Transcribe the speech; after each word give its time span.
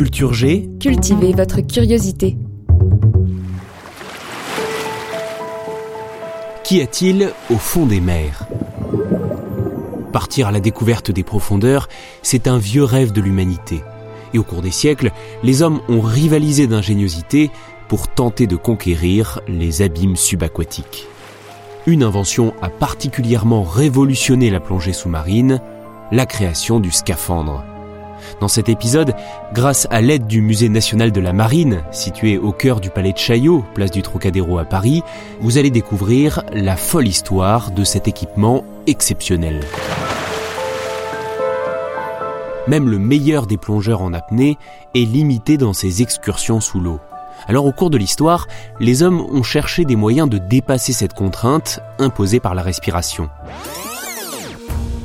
Culture 0.00 0.32
G. 0.32 0.66
Cultivez 0.80 1.34
votre 1.34 1.60
curiosité. 1.60 2.38
Qu'y 6.64 6.80
a-t-il 6.80 7.30
au 7.50 7.56
fond 7.56 7.84
des 7.84 8.00
mers? 8.00 8.46
Partir 10.10 10.48
à 10.48 10.52
la 10.52 10.60
découverte 10.60 11.10
des 11.10 11.22
profondeurs, 11.22 11.86
c'est 12.22 12.48
un 12.48 12.56
vieux 12.56 12.82
rêve 12.82 13.12
de 13.12 13.20
l'humanité. 13.20 13.82
Et 14.32 14.38
au 14.38 14.42
cours 14.42 14.62
des 14.62 14.70
siècles, 14.70 15.12
les 15.42 15.60
hommes 15.60 15.82
ont 15.90 16.00
rivalisé 16.00 16.66
d'ingéniosité 16.66 17.50
pour 17.86 18.08
tenter 18.08 18.46
de 18.46 18.56
conquérir 18.56 19.42
les 19.48 19.82
abîmes 19.82 20.16
subaquatiques. 20.16 21.08
Une 21.86 22.04
invention 22.04 22.54
a 22.62 22.70
particulièrement 22.70 23.64
révolutionné 23.64 24.48
la 24.48 24.60
plongée 24.60 24.94
sous-marine, 24.94 25.60
la 26.10 26.24
création 26.24 26.80
du 26.80 26.90
scaphandre. 26.90 27.62
Dans 28.40 28.48
cet 28.48 28.68
épisode, 28.68 29.14
grâce 29.52 29.86
à 29.90 30.00
l'aide 30.00 30.26
du 30.26 30.40
Musée 30.40 30.68
national 30.68 31.12
de 31.12 31.20
la 31.20 31.32
marine, 31.32 31.82
situé 31.90 32.38
au 32.38 32.52
cœur 32.52 32.80
du 32.80 32.90
palais 32.90 33.12
de 33.12 33.18
Chaillot, 33.18 33.64
place 33.74 33.90
du 33.90 34.02
Trocadéro 34.02 34.58
à 34.58 34.64
Paris, 34.64 35.02
vous 35.40 35.58
allez 35.58 35.70
découvrir 35.70 36.42
la 36.52 36.76
folle 36.76 37.08
histoire 37.08 37.70
de 37.70 37.84
cet 37.84 38.08
équipement 38.08 38.64
exceptionnel. 38.86 39.60
Même 42.68 42.88
le 42.88 42.98
meilleur 42.98 43.46
des 43.46 43.56
plongeurs 43.56 44.02
en 44.02 44.12
apnée 44.12 44.58
est 44.94 45.04
limité 45.04 45.56
dans 45.56 45.72
ses 45.72 46.02
excursions 46.02 46.60
sous 46.60 46.80
l'eau. 46.80 47.00
Alors 47.48 47.64
au 47.64 47.72
cours 47.72 47.90
de 47.90 47.98
l'histoire, 47.98 48.46
les 48.78 49.02
hommes 49.02 49.20
ont 49.20 49.42
cherché 49.42 49.84
des 49.84 49.96
moyens 49.96 50.28
de 50.28 50.38
dépasser 50.38 50.92
cette 50.92 51.14
contrainte 51.14 51.80
imposée 51.98 52.38
par 52.38 52.54
la 52.54 52.62
respiration. 52.62 53.28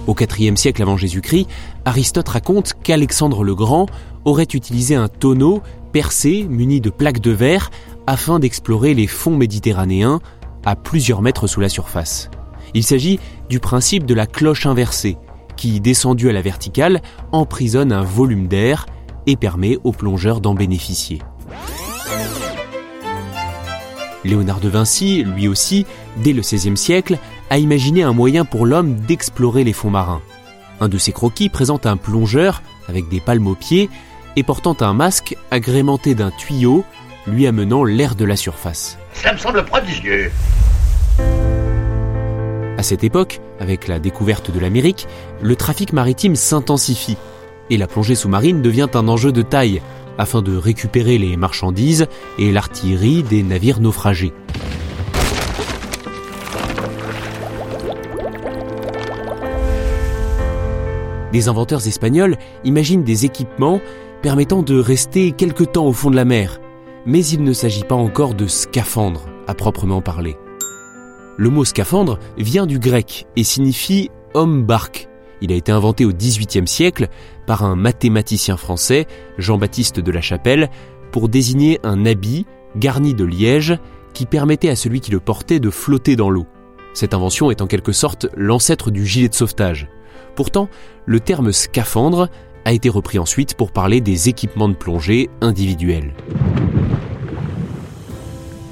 Au 0.07 0.15
IVe 0.15 0.55
siècle 0.55 0.81
avant 0.81 0.97
Jésus-Christ, 0.97 1.47
Aristote 1.83 2.29
raconte 2.29 2.73
qu'Alexandre 2.83 3.43
le 3.43 3.55
Grand 3.55 3.87
aurait 4.23 4.43
utilisé 4.43 4.95
un 4.95 5.07
tonneau 5.07 5.61
percé 5.91 6.45
muni 6.47 6.79
de 6.79 6.89
plaques 6.89 7.21
de 7.21 7.31
verre 7.31 7.71
afin 8.05 8.37
d'explorer 8.37 8.93
les 8.93 9.07
fonds 9.07 9.35
méditerranéens 9.35 10.19
à 10.63 10.75
plusieurs 10.75 11.21
mètres 11.21 11.47
sous 11.47 11.59
la 11.59 11.69
surface. 11.69 12.29
Il 12.73 12.83
s'agit 12.83 13.19
du 13.49 13.59
principe 13.59 14.05
de 14.05 14.13
la 14.13 14.27
cloche 14.27 14.65
inversée, 14.65 15.17
qui, 15.55 15.79
descendu 15.79 16.29
à 16.29 16.33
la 16.33 16.41
verticale, 16.41 17.01
emprisonne 17.31 17.91
un 17.91 18.03
volume 18.03 18.47
d'air 18.47 18.85
et 19.25 19.35
permet 19.37 19.77
aux 19.83 19.91
plongeurs 19.91 20.41
d'en 20.41 20.53
bénéficier. 20.53 21.19
Léonard 24.23 24.59
de 24.59 24.69
Vinci, 24.69 25.23
lui 25.23 25.47
aussi, 25.47 25.85
dès 26.17 26.33
le 26.33 26.41
XVIe 26.41 26.75
siècle, 26.77 27.19
a 27.49 27.57
imaginé 27.57 28.03
un 28.03 28.13
moyen 28.13 28.45
pour 28.45 28.65
l'homme 28.65 28.95
d'explorer 28.95 29.63
les 29.63 29.73
fonds 29.73 29.89
marins. 29.89 30.21
Un 30.79 30.89
de 30.89 30.97
ses 30.97 31.11
croquis 31.11 31.49
présente 31.49 31.85
un 31.85 31.97
plongeur 31.97 32.61
avec 32.87 33.07
des 33.07 33.19
palmes 33.19 33.47
aux 33.47 33.55
pieds 33.55 33.89
et 34.35 34.43
portant 34.43 34.75
un 34.81 34.93
masque 34.93 35.37
agrémenté 35.51 36.15
d'un 36.15 36.31
tuyau 36.31 36.83
lui 37.27 37.47
amenant 37.47 37.83
l'air 37.83 38.15
de 38.15 38.25
la 38.25 38.35
surface. 38.35 38.97
Ça 39.13 39.33
me 39.33 39.37
semble 39.37 39.63
prodigieux. 39.65 40.31
À 42.77 42.83
cette 42.83 43.03
époque, 43.03 43.39
avec 43.59 43.87
la 43.87 43.99
découverte 43.99 44.51
de 44.51 44.59
l'Amérique, 44.59 45.07
le 45.41 45.55
trafic 45.55 45.93
maritime 45.93 46.35
s'intensifie 46.35 47.17
et 47.69 47.77
la 47.77 47.87
plongée 47.87 48.15
sous-marine 48.15 48.61
devient 48.61 48.89
un 48.93 49.07
enjeu 49.07 49.31
de 49.31 49.41
taille 49.41 49.81
afin 50.17 50.41
de 50.41 50.55
récupérer 50.55 51.17
les 51.17 51.35
marchandises 51.37 52.07
et 52.37 52.51
l'artillerie 52.51 53.23
des 53.23 53.43
navires 53.43 53.79
naufragés. 53.79 54.33
Des 61.35 61.49
inventeurs 61.49 61.85
espagnols 61.85 62.37
imaginent 62.63 63.03
des 63.03 63.25
équipements 63.25 63.81
permettant 64.21 64.61
de 64.61 64.79
rester 64.79 65.33
quelque 65.33 65.65
temps 65.65 65.85
au 65.85 65.91
fond 65.91 66.09
de 66.09 66.15
la 66.15 66.23
mer, 66.23 66.61
mais 67.05 67.25
il 67.25 67.43
ne 67.43 67.51
s'agit 67.51 67.83
pas 67.83 67.93
encore 67.93 68.35
de 68.35 68.47
scaphandre 68.47 69.25
à 69.45 69.53
proprement 69.53 70.01
parler. 70.01 70.37
Le 71.35 71.49
mot 71.49 71.65
scaphandre 71.65 72.19
vient 72.37 72.65
du 72.65 72.79
grec 72.79 73.27
et 73.35 73.43
signifie 73.43 74.11
homme-barque. 74.33 75.09
Il 75.41 75.51
a 75.51 75.55
été 75.55 75.73
inventé 75.73 76.05
au 76.05 76.13
XVIIIe 76.13 76.69
siècle 76.69 77.09
par 77.47 77.65
un 77.65 77.75
mathématicien 77.75 78.55
français, 78.55 79.05
Jean-Baptiste 79.37 79.99
de 79.99 80.11
la 80.13 80.21
Chapelle, 80.21 80.69
pour 81.11 81.27
désigner 81.27 81.81
un 81.83 82.05
habit 82.05 82.45
garni 82.77 83.13
de 83.13 83.25
liège 83.25 83.77
qui 84.13 84.25
permettait 84.25 84.69
à 84.69 84.77
celui 84.77 85.01
qui 85.01 85.11
le 85.11 85.19
portait 85.19 85.59
de 85.59 85.69
flotter 85.69 86.15
dans 86.15 86.29
l'eau. 86.29 86.45
Cette 86.93 87.13
invention 87.13 87.51
est 87.51 87.61
en 87.61 87.67
quelque 87.67 87.91
sorte 87.91 88.27
l'ancêtre 88.37 88.89
du 88.89 89.05
gilet 89.05 89.27
de 89.27 89.35
sauvetage. 89.35 89.89
Pourtant, 90.35 90.69
le 91.05 91.19
terme 91.19 91.51
scaphandre 91.51 92.29
a 92.65 92.73
été 92.73 92.89
repris 92.89 93.19
ensuite 93.19 93.55
pour 93.55 93.71
parler 93.71 94.01
des 94.01 94.27
équipements 94.27 94.69
de 94.69 94.73
plongée 94.73 95.29
individuels. 95.41 96.13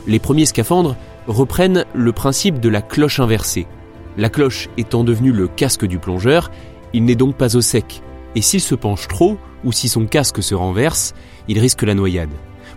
Les 0.08 0.20
premiers 0.20 0.46
scaphandres 0.46 0.98
reprennent 1.28 1.86
le 1.94 2.12
principe 2.12 2.60
de 2.60 2.70
la 2.70 2.82
cloche 2.82 3.20
inversée. 3.20 3.68
La 4.18 4.30
cloche 4.30 4.68
étant 4.78 5.04
devenue 5.04 5.32
le 5.32 5.48
casque 5.48 5.86
du 5.86 6.00
plongeur, 6.00 6.52
il 6.92 7.06
n'est 7.06 7.16
donc 7.16 7.36
pas 7.36 7.56
au 7.56 7.62
sec, 7.62 8.02
et 8.36 8.42
s'il 8.42 8.62
se 8.62 8.76
penche 8.76 9.08
trop, 9.08 9.38
ou 9.64 9.72
si 9.72 9.88
son 9.88 10.06
casque 10.06 10.44
se 10.44 10.56
renverse, 10.56 11.14
il 11.48 11.60
risque 11.60 11.84
la 11.84 11.96
noyade. 11.96 12.30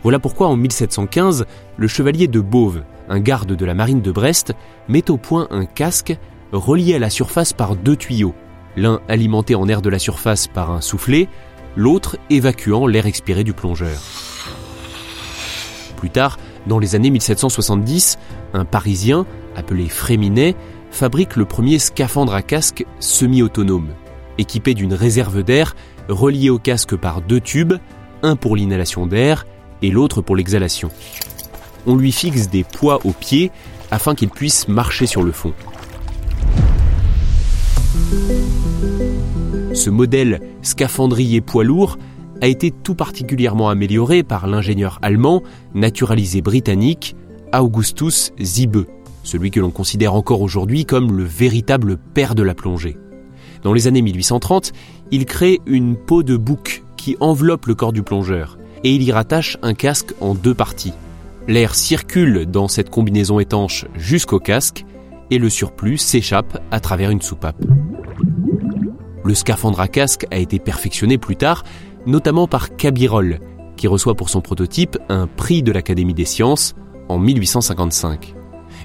Voilà 0.02 0.20
pourquoi 0.20 0.46
en 0.46 0.56
1715, 0.56 1.46
le 1.76 1.88
chevalier 1.88 2.28
de 2.28 2.40
Beauve, 2.40 2.82
un 3.08 3.18
garde 3.18 3.56
de 3.56 3.64
la 3.64 3.74
marine 3.74 4.02
de 4.02 4.12
Brest, 4.12 4.54
met 4.88 5.10
au 5.10 5.16
point 5.16 5.48
un 5.50 5.64
casque 5.64 6.16
relié 6.52 6.94
à 6.94 6.98
la 7.00 7.10
surface 7.10 7.52
par 7.52 7.74
deux 7.74 7.96
tuyaux, 7.96 8.34
l'un 8.76 9.00
alimenté 9.08 9.54
en 9.54 9.68
air 9.68 9.82
de 9.82 9.88
la 9.88 9.98
surface 9.98 10.46
par 10.46 10.70
un 10.70 10.80
soufflet, 10.80 11.28
l'autre 11.76 12.16
évacuant 12.30 12.86
l'air 12.86 13.06
expiré 13.06 13.44
du 13.44 13.52
plongeur. 13.52 13.98
Plus 15.96 16.10
tard, 16.10 16.38
dans 16.66 16.78
les 16.78 16.94
années 16.94 17.10
1770, 17.10 18.18
un 18.52 18.64
Parisien, 18.64 19.26
appelé 19.56 19.88
Fréminet, 19.88 20.54
fabrique 20.90 21.36
le 21.36 21.44
premier 21.44 21.78
scaphandre 21.78 22.34
à 22.34 22.42
casque 22.42 22.84
semi-autonome, 23.00 23.88
équipé 24.38 24.74
d'une 24.74 24.94
réserve 24.94 25.42
d'air 25.42 25.74
reliée 26.08 26.50
au 26.50 26.58
casque 26.58 26.96
par 26.96 27.20
deux 27.20 27.40
tubes, 27.40 27.74
un 28.22 28.36
pour 28.36 28.56
l'inhalation 28.56 29.06
d'air 29.06 29.46
et 29.82 29.90
l'autre 29.90 30.22
pour 30.22 30.36
l'exhalation. 30.36 30.90
On 31.86 31.96
lui 31.96 32.12
fixe 32.12 32.48
des 32.48 32.64
poids 32.64 33.00
aux 33.04 33.12
pieds 33.12 33.50
afin 33.90 34.14
qu'il 34.14 34.30
puisse 34.30 34.68
marcher 34.68 35.06
sur 35.06 35.22
le 35.22 35.32
fond. 35.32 35.54
Ce 39.76 39.90
modèle 39.90 40.40
scaphandrier 40.62 41.42
poids 41.42 41.62
lourd 41.62 41.98
a 42.40 42.46
été 42.46 42.70
tout 42.70 42.94
particulièrement 42.94 43.68
amélioré 43.68 44.22
par 44.22 44.46
l'ingénieur 44.46 44.98
allemand, 45.02 45.42
naturalisé 45.74 46.40
britannique, 46.40 47.14
Augustus 47.54 48.32
Ziebe, 48.40 48.86
celui 49.22 49.50
que 49.50 49.60
l'on 49.60 49.70
considère 49.70 50.14
encore 50.14 50.40
aujourd'hui 50.40 50.86
comme 50.86 51.14
le 51.14 51.24
véritable 51.24 51.98
père 51.98 52.34
de 52.34 52.42
la 52.42 52.54
plongée. 52.54 52.96
Dans 53.62 53.74
les 53.74 53.86
années 53.86 54.00
1830, 54.00 54.72
il 55.10 55.26
crée 55.26 55.60
une 55.66 55.94
peau 55.94 56.22
de 56.22 56.38
bouc 56.38 56.82
qui 56.96 57.18
enveloppe 57.20 57.66
le 57.66 57.74
corps 57.74 57.92
du 57.92 58.02
plongeur 58.02 58.56
et 58.82 58.94
il 58.94 59.02
y 59.02 59.12
rattache 59.12 59.58
un 59.60 59.74
casque 59.74 60.14
en 60.22 60.34
deux 60.34 60.54
parties. 60.54 60.94
L'air 61.48 61.74
circule 61.74 62.46
dans 62.46 62.66
cette 62.66 62.88
combinaison 62.88 63.40
étanche 63.40 63.84
jusqu'au 63.94 64.40
casque 64.40 64.86
et 65.30 65.38
le 65.38 65.50
surplus 65.50 65.98
s'échappe 65.98 66.62
à 66.70 66.80
travers 66.80 67.10
une 67.10 67.20
soupape. 67.20 67.62
Le 69.26 69.34
scaphandre 69.34 69.80
à 69.80 69.88
casque 69.88 70.24
a 70.30 70.36
été 70.36 70.60
perfectionné 70.60 71.18
plus 71.18 71.34
tard, 71.34 71.64
notamment 72.06 72.46
par 72.46 72.76
Cabirol, 72.76 73.40
qui 73.76 73.88
reçoit 73.88 74.14
pour 74.14 74.28
son 74.28 74.40
prototype 74.40 74.96
un 75.08 75.26
prix 75.26 75.64
de 75.64 75.72
l'Académie 75.72 76.14
des 76.14 76.24
sciences 76.24 76.76
en 77.08 77.18
1855. 77.18 78.36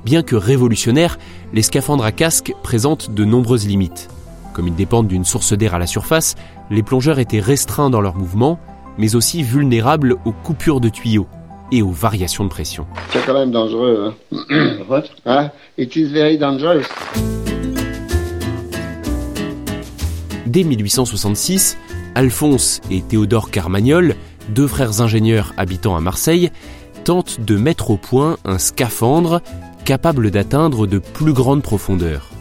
Bien 0.03 0.23
que 0.23 0.35
révolutionnaires, 0.35 1.19
les 1.53 1.61
scaphandres 1.61 2.05
à 2.05 2.11
casque 2.11 2.55
présentent 2.63 3.13
de 3.13 3.23
nombreuses 3.23 3.67
limites. 3.67 4.09
Comme 4.53 4.67
ils 4.67 4.73
dépendent 4.73 5.07
d'une 5.07 5.25
source 5.25 5.53
d'air 5.53 5.75
à 5.75 5.79
la 5.79 5.85
surface, 5.85 6.33
les 6.71 6.81
plongeurs 6.81 7.19
étaient 7.19 7.39
restreints 7.39 7.91
dans 7.91 8.01
leurs 8.01 8.15
mouvements, 8.15 8.57
mais 8.97 9.13
aussi 9.13 9.43
vulnérables 9.43 10.15
aux 10.25 10.31
coupures 10.31 10.81
de 10.81 10.89
tuyaux 10.89 11.27
et 11.71 11.83
aux 11.83 11.91
variations 11.91 12.45
de 12.45 12.49
pression. 12.49 12.87
C'est 13.11 13.23
quand 13.27 13.35
même 13.35 13.51
dangereux. 13.51 14.11
Hein? 14.31 14.79
What? 14.89 15.03
Hein? 15.27 15.51
It 15.77 15.95
is 15.95 16.07
very 16.11 16.39
dangerous. 16.39 16.87
Dès 20.51 20.65
1866, 20.65 21.77
Alphonse 22.13 22.81
et 22.91 23.01
Théodore 23.01 23.51
Carmagnol, 23.51 24.15
deux 24.49 24.67
frères 24.67 24.99
ingénieurs 24.99 25.53
habitant 25.55 25.95
à 25.95 26.01
Marseille, 26.01 26.51
tentent 27.05 27.39
de 27.39 27.55
mettre 27.55 27.89
au 27.89 27.95
point 27.95 28.35
un 28.43 28.57
scaphandre 28.57 29.41
capable 29.85 30.29
d'atteindre 30.29 30.87
de 30.87 30.99
plus 30.99 31.31
grandes 31.31 31.63
profondeurs. 31.63 32.31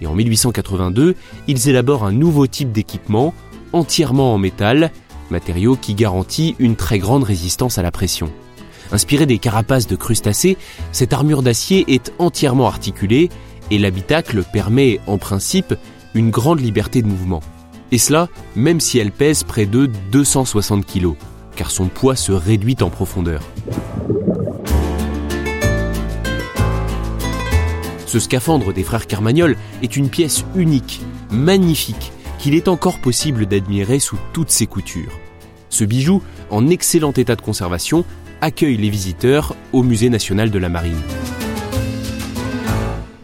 Et 0.00 0.08
en 0.08 0.14
1882, 0.16 1.14
ils 1.46 1.68
élaborent 1.68 2.02
un 2.04 2.10
nouveau 2.10 2.48
type 2.48 2.72
d'équipement 2.72 3.32
entièrement 3.72 4.34
en 4.34 4.38
métal, 4.38 4.90
matériau 5.30 5.76
qui 5.76 5.94
garantit 5.94 6.56
une 6.58 6.74
très 6.74 6.98
grande 6.98 7.22
résistance 7.22 7.78
à 7.78 7.82
la 7.82 7.92
pression. 7.92 8.32
Inspirée 8.90 9.26
des 9.26 9.38
carapaces 9.38 9.86
de 9.86 9.94
crustacés, 9.94 10.56
cette 10.90 11.12
armure 11.12 11.42
d'acier 11.42 11.84
est 11.86 12.12
entièrement 12.18 12.66
articulée 12.66 13.30
et 13.70 13.78
l'habitacle 13.78 14.42
permet 14.52 14.98
en 15.06 15.16
principe 15.16 15.74
une 16.14 16.30
grande 16.30 16.60
liberté 16.60 17.02
de 17.02 17.06
mouvement. 17.06 17.40
Et 17.90 17.98
cela 17.98 18.28
même 18.56 18.80
si 18.80 18.98
elle 18.98 19.12
pèse 19.12 19.44
près 19.44 19.66
de 19.66 19.86
260 20.10 20.86
kg. 20.86 21.14
car 21.54 21.70
son 21.70 21.88
poids 21.88 22.16
se 22.16 22.32
réduit 22.32 22.78
en 22.80 22.88
profondeur. 22.88 23.42
Ce 28.06 28.18
scaphandre 28.18 28.72
des 28.72 28.82
frères 28.82 29.06
Carmagnol 29.06 29.56
est 29.82 29.96
une 29.96 30.08
pièce 30.08 30.44
unique, 30.54 31.00
magnifique, 31.30 32.12
qu'il 32.38 32.54
est 32.54 32.68
encore 32.68 32.98
possible 33.00 33.46
d'admirer 33.46 34.00
sous 34.00 34.18
toutes 34.32 34.50
ses 34.50 34.66
coutures. 34.66 35.12
Ce 35.68 35.84
bijou, 35.84 36.22
en 36.50 36.68
excellent 36.68 37.12
état 37.12 37.36
de 37.36 37.40
conservation, 37.40 38.04
accueille 38.42 38.76
les 38.76 38.90
visiteurs 38.90 39.54
au 39.72 39.82
Musée 39.82 40.10
national 40.10 40.50
de 40.50 40.58
la 40.58 40.68
Marine. 40.68 41.00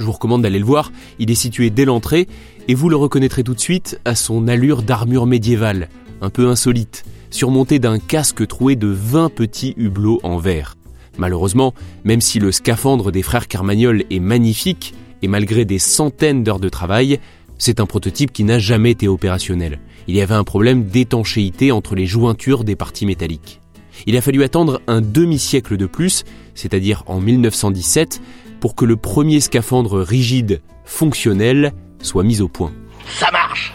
Vous 0.08 0.12
recommande 0.12 0.40
d'aller 0.40 0.58
le 0.58 0.64
voir, 0.64 0.90
il 1.19 1.31
est 1.31 1.34
situé 1.34 1.69
dès 1.69 1.84
l'entrée 1.84 2.28
et 2.66 2.75
vous 2.75 2.88
le 2.88 2.96
reconnaîtrez 2.96 3.44
tout 3.44 3.52
de 3.52 3.60
suite 3.60 4.00
à 4.06 4.14
son 4.14 4.49
allure 4.49 4.82
d'armure 4.82 5.26
médiévale, 5.26 5.90
un 6.22 6.31
peu 6.31 6.49
insolite, 6.49 7.05
surmonté 7.28 7.78
d'un 7.78 7.99
casque 7.99 8.46
troué 8.46 8.75
de 8.75 8.87
20 8.87 9.28
petits 9.28 9.75
hublots 9.76 10.19
en 10.22 10.38
verre. 10.38 10.78
Malheureusement, 11.19 11.75
même 12.05 12.22
si 12.22 12.38
le 12.38 12.52
scaphandre 12.52 13.12
des 13.12 13.20
frères 13.20 13.49
Carmagnol 13.49 14.05
est 14.08 14.19
magnifique, 14.19 14.94
et 15.20 15.28
malgré 15.28 15.66
des 15.66 15.78
centaines 15.78 16.43
d'heures 16.43 16.58
de 16.58 16.70
travail, 16.70 17.20
c'est 17.58 17.78
un 17.78 17.84
prototype 17.84 18.32
qui 18.32 18.44
n'a 18.44 18.58
jamais 18.58 18.93
été 18.93 19.08
opérationnel. 19.08 19.78
Il 20.06 20.16
y 20.16 20.22
avait 20.22 20.32
un 20.32 20.44
problème 20.44 20.84
d'étanchéité 20.84 21.70
entre 21.70 21.94
les 21.94 22.06
jointures 22.06 22.64
des 22.64 22.76
parties 22.76 23.04
métalliques. 23.04 23.61
Il 24.06 24.16
a 24.16 24.22
fallu 24.22 24.43
attendre 24.43 24.81
un 24.87 25.02
demi-siècle 25.02 25.76
de 25.76 25.84
plus, 25.84 26.25
c'est-à-dire 26.54 27.02
en 27.06 27.20
1917, 27.20 28.22
pour 28.60 28.75
que 28.75 28.84
le 28.84 28.96
premier 28.96 29.40
scaphandre 29.40 30.00
rigide, 30.00 30.62
fonctionnel, 30.84 31.72
soit 32.00 32.25
mis 32.25 32.40
au 32.40 32.49
point. 32.49 32.72
Ça 33.19 33.31
marche 33.31 33.75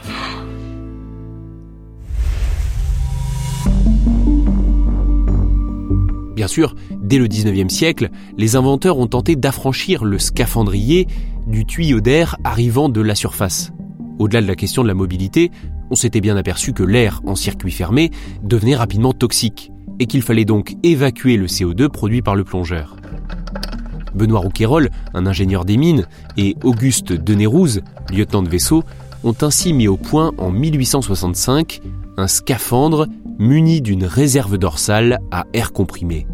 Bien 6.36 6.48
sûr, 6.48 6.76
dès 7.00 7.20
le 7.20 7.28
19e 7.28 7.70
siècle, 7.70 8.10
les 8.38 8.56
inventeurs 8.56 8.98
ont 8.98 9.08
tenté 9.08 9.36
d'affranchir 9.36 10.04
le 10.04 10.20
scaphandrier 10.20 11.08
du 11.48 11.66
tuyau 11.66 12.02
d'air 12.02 12.38
arrivant 12.44 12.90
de 12.90 13.02
la 13.02 13.16
surface. 13.16 13.72
Au-delà 14.20 14.42
de 14.42 14.48
la 14.48 14.56
question 14.56 14.84
de 14.84 14.88
la 14.88 14.94
mobilité, 14.94 15.52
on 15.92 15.96
s'était 15.96 16.22
bien 16.22 16.36
aperçu 16.36 16.74
que 16.74 16.84
l'air 16.84 17.22
en 17.26 17.36
circuit 17.36 17.72
fermé 17.72 18.10
devenait 18.42 18.76
rapidement 18.76 19.14
toxique 19.14 19.72
et 20.00 20.08
qu'il 20.08 20.22
fallait 20.22 20.46
donc 20.46 20.76
évacuer 20.84 21.38
le 21.38 21.46
CO2 21.46 21.88
produit 21.90 22.22
par 22.22 22.36
le 22.36 22.44
plongeur. 22.44 22.96
Benoît 24.16 24.40
Rouquayrol, 24.40 24.90
un 25.14 25.26
ingénieur 25.26 25.66
des 25.66 25.78
mines, 25.78 26.06
et 26.38 26.56
Auguste 26.64 27.14
Denérouse, 27.14 27.82
lieutenant 28.12 28.44
de 28.44 28.50
vaisseau, 28.50 28.84
ont 29.24 29.36
ainsi 29.42 29.74
mis 29.74 29.88
au 29.88 29.98
point 29.98 30.32
en 30.38 30.52
1865 30.52 31.82
un 32.18 32.28
scaphandre 32.28 33.08
muni 33.40 33.82
d'une 33.82 34.06
réserve 34.06 34.58
dorsale 34.58 35.20
à 35.32 35.46
air 35.54 35.72
comprimé. 35.74 36.28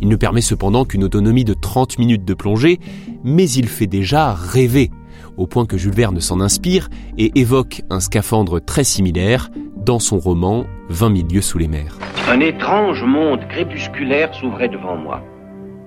Il 0.00 0.08
ne 0.08 0.16
permet 0.16 0.40
cependant 0.40 0.84
qu'une 0.84 1.04
autonomie 1.04 1.44
de 1.44 1.54
30 1.54 1.98
minutes 1.98 2.24
de 2.24 2.34
plongée, 2.34 2.78
mais 3.24 3.48
il 3.50 3.68
fait 3.68 3.86
déjà 3.86 4.32
rêver, 4.32 4.90
au 5.36 5.46
point 5.46 5.66
que 5.66 5.76
Jules 5.76 5.94
Verne 5.94 6.20
s'en 6.20 6.40
inspire 6.40 6.88
et 7.18 7.38
évoque 7.38 7.82
un 7.90 8.00
scaphandre 8.00 8.60
très 8.60 8.84
similaire 8.84 9.50
dans 9.76 9.98
son 9.98 10.18
roman 10.18 10.64
20 10.88 11.16
000 11.16 11.28
lieues 11.32 11.42
sous 11.42 11.58
les 11.58 11.68
mers. 11.68 11.98
Un 12.28 12.40
étrange 12.40 13.04
monde 13.04 13.46
crépusculaire 13.48 14.34
s'ouvrait 14.34 14.68
devant 14.68 14.96
moi. 14.96 15.22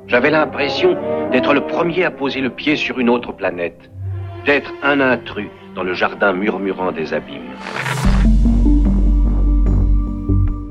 J'avais 0.10 0.32
l'impression 0.32 0.98
d'être 1.32 1.54
le 1.54 1.68
premier 1.68 2.04
à 2.04 2.10
poser 2.10 2.42
le 2.42 2.50
pied 2.50 2.76
sur 2.76 2.98
une 2.98 3.10
autre 3.10 3.32
planète, 3.32 3.92
d'être 4.44 4.74
un 4.82 5.02
intrus 5.02 5.50
dans 5.76 5.84
le 5.84 5.94
jardin 5.94 6.34
murmurant 6.34 6.92
des 6.92 7.14
abîmes. 7.14 7.54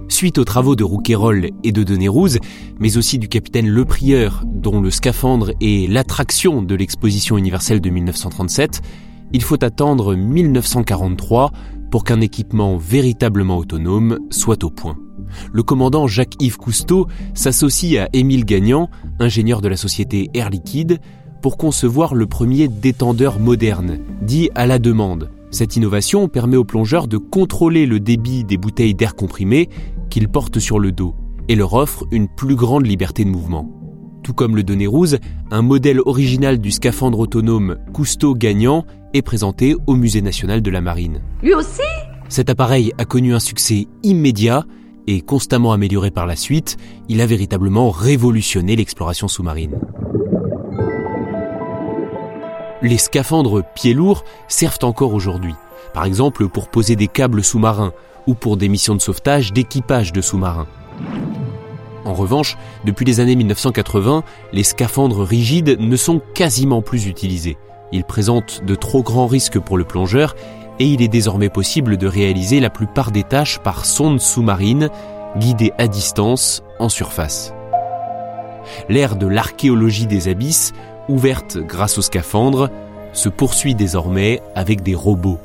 Suite 0.09 0.39
aux 0.39 0.45
travaux 0.45 0.75
de 0.75 0.83
Rouquayrol 0.83 1.51
et 1.63 1.71
de 1.71 1.85
Denérouse, 1.85 2.41
mais 2.81 2.97
aussi 2.97 3.21
du 3.21 3.29
capitaine 3.29 3.69
Le 3.69 3.85
Prieur, 3.85 4.43
dont 4.45 4.81
le 4.81 4.91
scaphandre 4.91 5.53
est 5.61 5.89
l'attraction 5.89 6.61
de 6.61 6.75
l'exposition 6.75 7.39
universelle 7.39 7.81
de 7.81 7.91
1937, 7.91 8.81
il 9.33 9.43
faut 9.45 9.63
attendre 9.63 10.17
1943 10.17 11.53
pour 11.93 12.03
qu'un 12.03 12.21
équipement 12.21 12.77
véritablement 12.77 13.59
autonome 13.59 14.19
soit 14.31 14.65
au 14.65 14.71
point. 14.71 14.97
Le 15.53 15.63
commandant 15.63 16.07
Jacques-Yves 16.07 16.57
Cousteau 16.57 17.07
s'associe 17.35 18.01
à 18.01 18.09
Émile 18.13 18.45
Gagnant, 18.45 18.91
ingénieur 19.19 19.61
de 19.61 19.69
la 19.69 19.77
société 19.77 20.31
Air 20.35 20.51
Liquide, 20.51 21.01
pour 21.43 21.57
concevoir 21.57 22.15
le 22.15 22.27
premier 22.27 22.69
détendeur 22.69 23.39
moderne, 23.39 23.99
dit 24.23 24.51
à 24.55 24.67
la 24.67 24.79
demande. 24.79 25.31
Cette 25.51 25.77
innovation 25.77 26.29
permet 26.29 26.57
aux 26.57 26.65
plongeurs 26.65 27.09
de 27.09 27.17
contrôler 27.17 27.87
le 27.87 28.01
débit 28.01 28.45
des 28.45 28.57
bouteilles 28.57 28.95
d'air 28.95 29.15
comprimé 29.15 29.69
qu'ils 30.11 30.29
portent 30.29 30.59
sur 30.59 30.79
le 30.79 30.93
dos 30.93 31.15
et 31.49 31.55
leur 31.55 31.75
offre 31.75 32.07
une 32.11 32.29
plus 32.29 32.55
grande 32.55 32.87
liberté 32.87 33.25
de 33.25 33.31
mouvement. 33.31 33.71
Tout 34.23 34.35
comme 34.35 34.57
le 34.57 34.63
Denérouse, 34.63 35.19
un 35.51 35.63
modèle 35.63 36.01
original 36.05 36.59
du 36.59 36.71
scaphandre 36.71 37.19
autonome 37.19 37.79
Cousteau 37.95 38.35
gagnant 38.35 38.85
est 39.15 39.23
présenté 39.23 39.75
au 39.87 39.95
Musée 39.95 40.21
national 40.21 40.61
de 40.61 40.71
la 40.71 40.83
Marine. 40.83 41.23
Lui 41.43 41.55
aussi? 41.55 41.81
Cet 42.29 42.51
appareil 42.51 42.93
a 42.99 43.07
connu 43.07 43.35
un 43.35 43.41
succès 43.41 43.87
immédiat 44.03 44.67
et 45.09 45.23
constamment 45.23 45.73
amélioré 45.73 46.11
par 46.11 46.27
la 46.27 46.37
suite, 46.37 46.77
il 47.09 47.23
a 47.23 47.27
véritablement 47.27 47.91
révolutionné 47.91 48.77
l'exploration 48.77 49.27
sous-marine. 49.27 49.81
Les 52.83 52.99
scaphandres 52.99 53.65
pieds 53.75 53.95
lourds 53.95 54.23
servent 54.49 54.79
encore 54.83 55.15
aujourd'hui, 55.15 55.55
par 55.95 56.05
exemple 56.05 56.47
pour 56.49 56.69
poser 56.69 56.95
des 56.95 57.09
câbles 57.09 57.43
sous-marins 57.43 57.95
ou 58.27 58.35
pour 58.35 58.59
des 58.59 58.69
missions 58.69 58.95
de 58.95 59.01
sauvetage 59.01 59.55
d'équipage 59.55 60.13
de 60.13 60.21
sous-marins. 60.21 60.67
En 62.05 62.13
revanche, 62.13 62.59
depuis 62.85 63.07
les 63.07 63.21
années 63.21 63.35
1980, 63.35 64.25
les 64.53 64.63
scaphandres 64.63 65.23
rigides 65.23 65.81
ne 65.81 65.97
sont 65.97 66.21
quasiment 66.35 66.83
plus 66.83 67.07
utilisés. 67.07 67.57
Ils 67.93 68.05
présentent 68.05 68.63
de 68.63 68.75
trop 68.75 69.03
grands 69.03 69.27
risques 69.27 69.59
pour 69.59 69.79
le 69.79 69.85
plongeur 69.85 70.37
et 70.79 70.87
il 70.87 71.03
est 71.03 71.09
désormais 71.09 71.49
possible 71.49 71.97
de 71.97 72.07
réaliser 72.07 72.61
la 72.61 72.71
plupart 72.71 73.11
des 73.11 73.25
tâches 73.25 73.59
par 73.59 73.85
sonde 73.85 74.21
sous-marine, 74.21 74.91
guidée 75.37 75.73
à 75.79 75.89
distance 75.89 76.63
en 76.79 76.89
surface. 76.89 77.53
L'ère 78.89 79.17
de 79.17 79.27
l'archéologie 79.27 80.07
des 80.07 80.29
abysses, 80.29 80.73
ouverte 81.09 81.59
grâce 81.59 81.99
aux 81.99 82.03
scaphandres, 82.03 82.71
se 83.13 83.29
poursuit 83.29 83.75
désormais 83.75 84.41
avec 84.55 84.83
des 84.83 84.95
robots. 84.95 85.39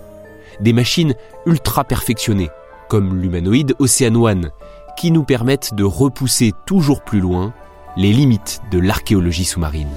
Des 0.59 0.74
machines 0.74 1.15
ultra 1.45 1.83
perfectionnées, 1.83 2.50
comme 2.89 3.19
l'humanoïde 3.19 3.75
Océanoine, 3.79 4.51
qui 4.98 5.12
nous 5.12 5.24
permettent 5.24 5.74
de 5.74 5.84
repousser 5.84 6.51
toujours 6.65 7.01
plus 7.01 7.19
loin 7.19 7.53
les 7.98 8.12
limites 8.12 8.62
de 8.72 8.79
l'archéologie 8.79 9.46
sous-marine. 9.46 9.89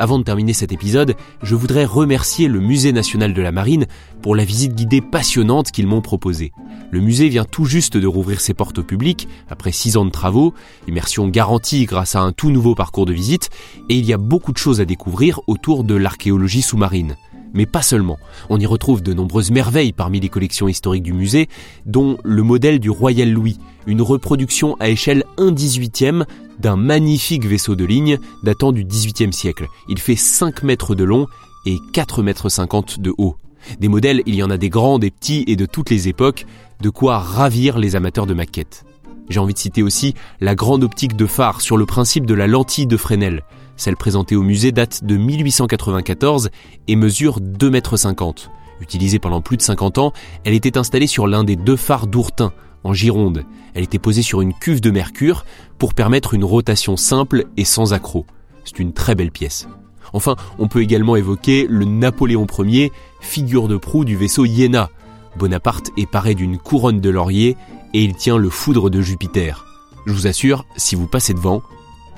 Avant 0.00 0.18
de 0.18 0.24
terminer 0.24 0.52
cet 0.52 0.72
épisode, 0.72 1.16
je 1.42 1.56
voudrais 1.56 1.84
remercier 1.84 2.46
le 2.46 2.60
Musée 2.60 2.92
national 2.92 3.34
de 3.34 3.42
la 3.42 3.50
marine 3.50 3.86
pour 4.22 4.36
la 4.36 4.44
visite 4.44 4.74
guidée 4.74 5.00
passionnante 5.00 5.72
qu'ils 5.72 5.88
m'ont 5.88 6.02
proposée. 6.02 6.52
Le 6.90 7.00
musée 7.00 7.28
vient 7.28 7.44
tout 7.44 7.66
juste 7.66 7.96
de 7.96 8.06
rouvrir 8.06 8.40
ses 8.40 8.54
portes 8.54 8.78
au 8.78 8.82
public, 8.82 9.28
après 9.50 9.72
six 9.72 9.96
ans 9.96 10.04
de 10.04 10.10
travaux, 10.10 10.54
immersion 10.86 11.28
garantie 11.28 11.84
grâce 11.84 12.14
à 12.14 12.20
un 12.20 12.32
tout 12.32 12.50
nouveau 12.50 12.74
parcours 12.74 13.06
de 13.06 13.12
visite, 13.12 13.50
et 13.88 13.96
il 13.96 14.06
y 14.06 14.12
a 14.12 14.18
beaucoup 14.18 14.52
de 14.52 14.58
choses 14.58 14.80
à 14.80 14.84
découvrir 14.84 15.40
autour 15.48 15.84
de 15.84 15.94
l'archéologie 15.94 16.62
sous-marine 16.62 17.16
mais 17.52 17.66
pas 17.66 17.82
seulement. 17.82 18.18
On 18.48 18.58
y 18.58 18.66
retrouve 18.66 19.02
de 19.02 19.12
nombreuses 19.12 19.50
merveilles 19.50 19.92
parmi 19.92 20.20
les 20.20 20.28
collections 20.28 20.68
historiques 20.68 21.02
du 21.02 21.12
musée, 21.12 21.48
dont 21.86 22.18
le 22.24 22.42
modèle 22.42 22.80
du 22.80 22.90
Royal 22.90 23.30
Louis, 23.30 23.58
une 23.86 24.02
reproduction 24.02 24.76
à 24.80 24.88
échelle 24.88 25.24
1 25.38 25.52
18e 25.52 26.24
d'un 26.58 26.76
magnifique 26.76 27.46
vaisseau 27.46 27.74
de 27.74 27.84
ligne 27.84 28.18
datant 28.42 28.72
du 28.72 28.84
18e 28.84 29.32
siècle. 29.32 29.66
Il 29.88 29.98
fait 29.98 30.16
5 30.16 30.62
mètres 30.62 30.94
de 30.94 31.04
long 31.04 31.26
et 31.66 31.78
4 31.92 32.22
mètres 32.22 32.48
50 32.48 33.00
de 33.00 33.14
haut. 33.18 33.36
Des 33.80 33.88
modèles, 33.88 34.22
il 34.26 34.34
y 34.34 34.42
en 34.42 34.50
a 34.50 34.56
des 34.56 34.70
grands, 34.70 34.98
des 34.98 35.10
petits 35.10 35.44
et 35.46 35.56
de 35.56 35.66
toutes 35.66 35.90
les 35.90 36.08
époques, 36.08 36.46
de 36.80 36.90
quoi 36.90 37.18
ravir 37.18 37.78
les 37.78 37.96
amateurs 37.96 38.26
de 38.26 38.34
maquettes. 38.34 38.84
J'ai 39.28 39.40
envie 39.40 39.54
de 39.54 39.58
citer 39.58 39.82
aussi 39.82 40.14
la 40.40 40.54
grande 40.54 40.84
optique 40.84 41.16
de 41.16 41.26
phare 41.26 41.60
sur 41.60 41.76
le 41.76 41.86
principe 41.86 42.24
de 42.24 42.34
la 42.34 42.46
lentille 42.46 42.86
de 42.86 42.96
Fresnel. 42.96 43.42
Celle 43.78 43.96
présentée 43.96 44.34
au 44.34 44.42
musée 44.42 44.72
date 44.72 45.04
de 45.04 45.16
1894 45.16 46.50
et 46.88 46.96
mesure 46.96 47.40
2,50 47.40 48.26
m. 48.28 48.50
Utilisée 48.80 49.20
pendant 49.20 49.40
plus 49.40 49.56
de 49.56 49.62
50 49.62 49.98
ans, 49.98 50.12
elle 50.44 50.54
était 50.54 50.76
installée 50.76 51.06
sur 51.06 51.28
l'un 51.28 51.44
des 51.44 51.54
deux 51.54 51.76
phares 51.76 52.08
d'Ourtin, 52.08 52.52
en 52.82 52.92
Gironde. 52.92 53.44
Elle 53.74 53.84
était 53.84 54.00
posée 54.00 54.22
sur 54.22 54.40
une 54.40 54.52
cuve 54.52 54.80
de 54.80 54.90
mercure 54.90 55.44
pour 55.78 55.94
permettre 55.94 56.34
une 56.34 56.44
rotation 56.44 56.96
simple 56.96 57.46
et 57.56 57.64
sans 57.64 57.92
accroc. 57.92 58.26
C'est 58.64 58.80
une 58.80 58.92
très 58.92 59.14
belle 59.14 59.30
pièce. 59.30 59.68
Enfin, 60.12 60.34
on 60.58 60.66
peut 60.66 60.82
également 60.82 61.14
évoquer 61.14 61.66
le 61.68 61.84
Napoléon 61.84 62.46
Ier, 62.58 62.90
figure 63.20 63.68
de 63.68 63.76
proue 63.76 64.04
du 64.04 64.16
vaisseau 64.16 64.44
Iéna. 64.44 64.90
Bonaparte 65.36 65.90
est 65.96 66.10
paré 66.10 66.34
d'une 66.34 66.58
couronne 66.58 67.00
de 67.00 67.10
laurier 67.10 67.56
et 67.94 68.02
il 68.02 68.16
tient 68.16 68.38
le 68.38 68.50
foudre 68.50 68.90
de 68.90 69.00
Jupiter. 69.00 69.66
Je 70.06 70.12
vous 70.12 70.26
assure, 70.26 70.64
si 70.76 70.96
vous 70.96 71.06
passez 71.06 71.32
devant, 71.32 71.62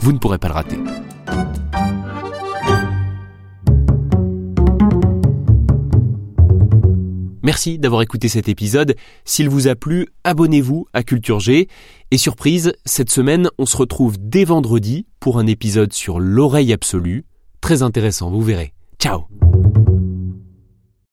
vous 0.00 0.12
ne 0.12 0.18
pourrez 0.18 0.38
pas 0.38 0.48
le 0.48 0.54
rater. 0.54 0.78
Merci 7.42 7.78
d'avoir 7.78 8.02
écouté 8.02 8.28
cet 8.28 8.48
épisode. 8.48 8.94
S'il 9.24 9.48
vous 9.48 9.66
a 9.66 9.74
plu, 9.74 10.06
abonnez-vous 10.24 10.86
à 10.92 11.02
Culture 11.02 11.40
G. 11.40 11.68
Et 12.10 12.18
surprise, 12.18 12.72
cette 12.84 13.10
semaine, 13.10 13.48
on 13.58 13.66
se 13.66 13.76
retrouve 13.76 14.16
dès 14.20 14.44
vendredi 14.44 15.06
pour 15.20 15.38
un 15.38 15.46
épisode 15.46 15.92
sur 15.92 16.20
l'oreille 16.20 16.72
absolue. 16.72 17.24
Très 17.60 17.82
intéressant, 17.82 18.30
vous 18.30 18.42
verrez. 18.42 18.72
Ciao 18.98 19.26